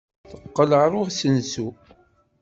[0.29, 1.67] Teqqel ɣer usensu.